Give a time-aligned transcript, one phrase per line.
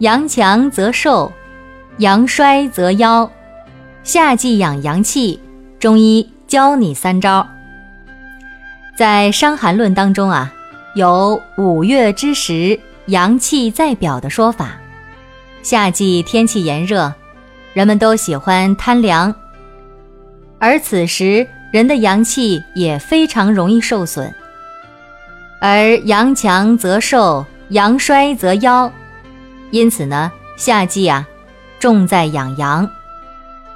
[0.00, 1.32] 阳强则寿，
[1.98, 3.28] 阳衰则夭。
[4.04, 5.40] 夏季养阳气，
[5.78, 7.46] 中医教你三招。
[8.98, 10.52] 在《伤寒论》当中啊，
[10.94, 14.76] 有五月之时阳气在表的说法。
[15.62, 17.10] 夏季天气炎热，
[17.72, 19.34] 人们都喜欢贪凉，
[20.58, 24.32] 而此时人的阳气也非常容易受损。
[25.60, 27.46] 而阳强则寿。
[27.70, 28.88] 阳衰则夭，
[29.70, 31.26] 因此呢，夏季啊，
[31.78, 32.88] 重在养阳。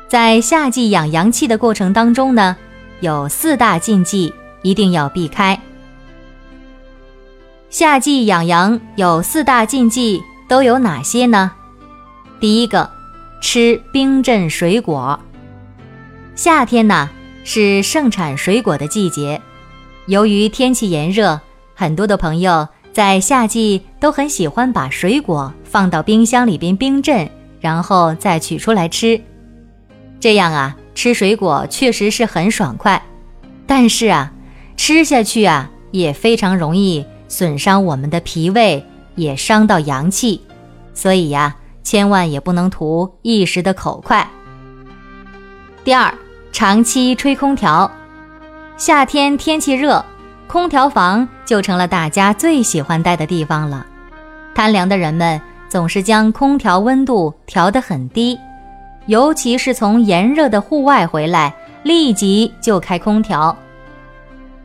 [0.08, 2.56] 在夏季养阳气的过程当中呢，
[3.00, 4.32] 有四大禁忌
[4.62, 5.60] 一定要避开。
[7.68, 11.52] 夏季养阳有四大禁忌，都有哪些呢？
[12.40, 12.90] 第一个，
[13.40, 15.18] 吃冰镇水果。
[16.34, 17.08] 夏天呢
[17.44, 19.40] 是盛产水果的季节，
[20.06, 21.40] 由于天气炎热，
[21.74, 22.66] 很多的朋友。
[22.92, 29.20] 在夏季都很喜欢把水果放到冰箱里边冰镇，然后再取出来吃。
[30.18, 33.02] 这样啊，吃水果确实是很爽快，
[33.66, 34.32] 但是啊，
[34.76, 40.42] 吃下去啊也非常容易损伤我们的脾胃，也伤到阳气。
[40.92, 44.28] 所以呀，千万也不能图一时的口快。
[45.84, 46.12] 第二，
[46.52, 47.90] 长期吹空调，
[48.76, 50.04] 夏天天气热。
[50.46, 53.84] 空调房就成了大家最喜欢待的地方了。
[54.54, 58.38] 贪凉的人们总是将空调温度调得很低，
[59.06, 61.52] 尤其是从炎热的户外回来，
[61.82, 63.56] 立即就开空调。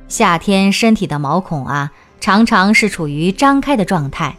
[0.07, 1.91] 夏天身体的毛孔啊，
[2.21, 4.35] 常常是处于张开的状态，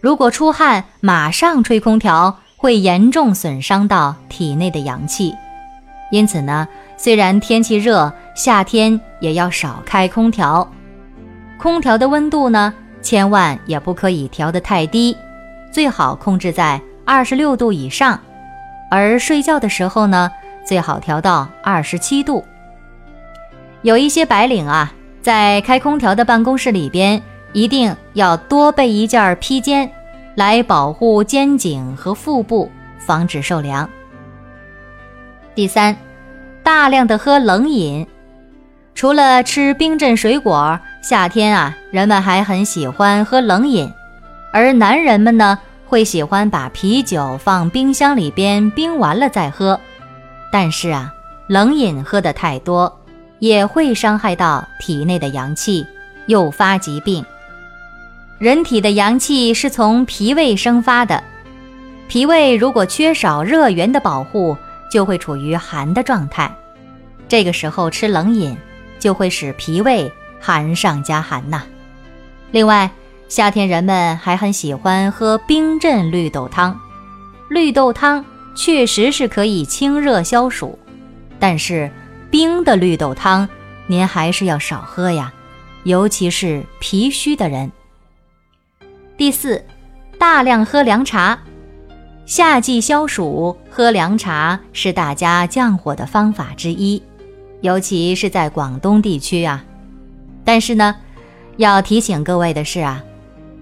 [0.00, 5.34] 如果出汗马上吹空调，会严重损伤到体内的阳气。
[6.12, 6.68] 因此呢。
[6.96, 10.70] 虽然天气热，夏天也要少开空调。
[11.62, 15.16] 空调的温度呢，千万也不可以调得太低，
[15.70, 18.18] 最好控制在二十六度以上。
[18.90, 20.28] 而睡觉的时候呢，
[20.66, 22.44] 最好调到二十七度。
[23.82, 29.88] 有一些白领啊，在开空调的办公室里边，一定要多备一件披肩，
[30.34, 32.68] 来保护肩颈和腹部，
[32.98, 33.88] 防止受凉。
[35.54, 35.96] 第三。
[36.64, 38.06] 大量的喝冷饮，
[38.94, 43.92] 除了吃冰镇水果，夏天啊，人们还很喜欢喝冷饮。
[44.52, 49.78] 而男人们呢，会喜欢把啤酒放冰箱里边冰完了再喝。
[50.52, 51.12] 但是啊，
[51.48, 53.00] 冷饮喝得太多，
[53.40, 55.84] 也会伤害到体内的阳气，
[56.28, 57.24] 诱发疾病。
[58.38, 61.22] 人体的阳气是从脾胃生发的，
[62.06, 64.56] 脾胃如果缺少热源的保护。
[64.92, 66.54] 就会处于寒的状态，
[67.26, 68.54] 这个时候吃冷饮
[68.98, 70.12] 就会使脾胃
[70.42, 71.62] 寒上加寒呐。
[72.50, 72.90] 另外，
[73.28, 76.78] 夏天人们还很喜欢喝冰镇绿豆汤，
[77.48, 78.22] 绿豆汤
[78.54, 80.78] 确实是可以清热消暑，
[81.38, 81.90] 但是
[82.30, 83.48] 冰的绿豆汤
[83.86, 85.32] 您还是要少喝呀，
[85.84, 87.70] 尤其是脾虚的人。
[89.16, 89.64] 第四，
[90.18, 91.38] 大量喝凉茶。
[92.24, 97.02] 夏季消暑，喝凉茶是大家降火的方法之一，
[97.62, 99.64] 尤其是在广东地区啊。
[100.44, 100.96] 但是呢，
[101.56, 103.02] 要提醒各位的是啊，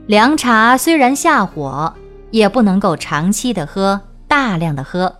[0.06, 1.94] 凉茶虽然下火，
[2.30, 5.16] 也不能够长期的喝，大量的喝，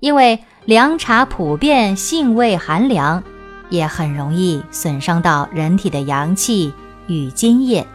[0.00, 3.22] 因为凉茶普遍性味寒凉，
[3.68, 6.72] 也很容易损伤到人体的阳气
[7.06, 7.86] 与津液。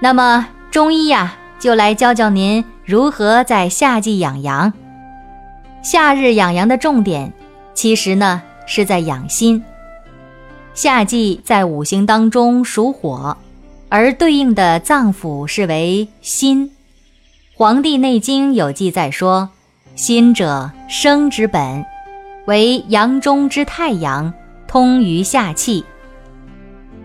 [0.00, 2.64] 那么中医呀，就来教教您。
[2.84, 4.72] 如何在夏季养阳？
[5.82, 7.32] 夏日养阳的重点，
[7.74, 9.62] 其实呢是在养心。
[10.78, 13.36] 夏季在五行当中属火，
[13.88, 16.68] 而对应的脏腑是为心。
[17.56, 19.50] 《黄帝内经》有记载说
[19.96, 21.84] ：“心者，生之本，
[22.46, 24.32] 为阳中之太阳，
[24.68, 25.84] 通于夏气。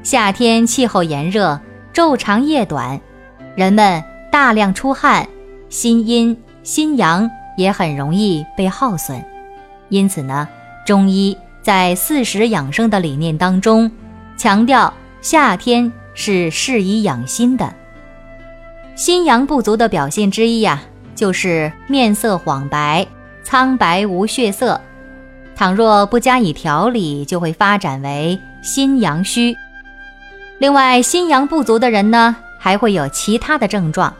[0.03, 1.59] 夏天气候炎热，
[1.91, 3.01] 昼长夜短，
[3.55, 5.27] 人们大量出汗。”
[5.67, 7.27] 心阴心阳
[7.57, 9.25] 也很容易被耗损，
[9.89, 10.47] 因此呢，
[10.85, 13.89] 中医在四时养生的理念当中，
[14.35, 17.73] 强调夏天是适宜养心的。
[18.95, 20.83] 心阳不足的表现之一呀，
[21.15, 23.07] 就是面色黄白、
[23.43, 24.79] 苍白无血色。
[25.55, 29.55] 倘若不加以调理，就会发展为心阳虚。
[30.59, 34.13] 另外，心阳不足的人呢，还会有其他的症状，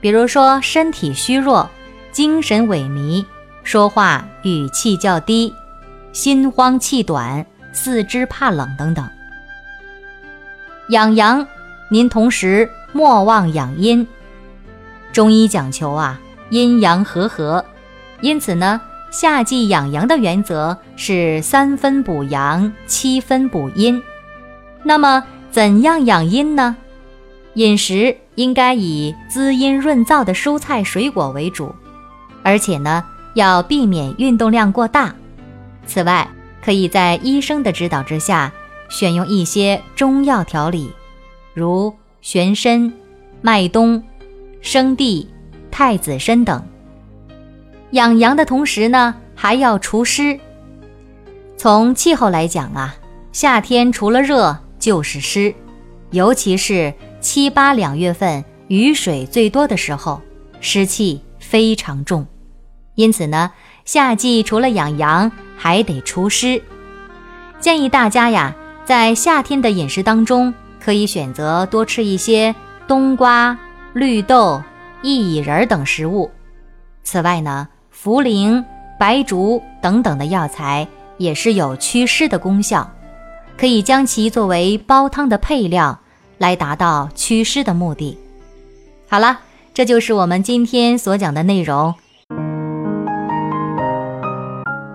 [0.00, 1.68] 比如说身体虚弱、
[2.12, 3.24] 精神萎靡、
[3.64, 5.52] 说话语气较低、
[6.12, 9.08] 心慌气短、四肢怕冷等等。
[10.90, 11.46] 养阳，
[11.90, 14.06] 您同时莫忘养阴。
[15.12, 16.20] 中医讲求啊，
[16.50, 17.64] 阴阳和合，
[18.20, 18.80] 因此呢。
[19.12, 24.00] 夏季养阳的原则是三分补阳，七分补阴。
[24.84, 26.76] 那么，怎样养阴呢？
[27.54, 31.74] 饮食应该以滋阴润燥的蔬菜水果为主，
[32.44, 33.04] 而且呢，
[33.34, 35.12] 要避免运动量过大。
[35.90, 36.28] 此外，
[36.64, 38.52] 可以在医生的指导之下，
[38.88, 40.92] 选用一些中药调理，
[41.52, 42.92] 如玄参、
[43.42, 44.00] 麦冬、
[44.60, 45.28] 生地、
[45.68, 46.64] 太子参等。
[47.90, 50.38] 养阳的同时呢，还要除湿。
[51.56, 52.94] 从气候来讲啊，
[53.32, 55.52] 夏天除了热就是湿，
[56.12, 60.22] 尤其是七八两月份雨水最多的时候，
[60.60, 62.24] 湿气非常重。
[62.94, 63.50] 因此呢，
[63.84, 66.62] 夏季除了养阳，还得除湿。
[67.60, 72.54] 建议大家呀，在夏天的饮食当中，可以选择多吃一些
[72.88, 73.56] 冬瓜、
[73.92, 74.62] 绿豆、
[75.02, 76.30] 薏苡仁等食物。
[77.02, 78.64] 此外呢，茯苓、
[78.98, 82.90] 白术等等的药材也是有祛湿的功效，
[83.58, 86.00] 可以将其作为煲汤的配料，
[86.38, 88.16] 来达到祛湿的目的。
[89.10, 89.40] 好了，
[89.74, 91.94] 这就是我们今天所讲的内容。